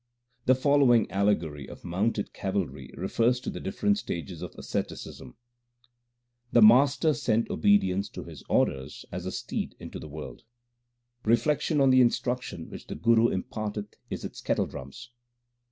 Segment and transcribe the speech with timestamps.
[0.47, 5.35] The following allegory of mounted cavalry refers to the different stages of asceticism:
[6.51, 10.41] The Master sent obedience to His orders as a steed into the world;
[11.23, 15.11] Reflection on the instruction which the Guru imparteth is its kettle drums.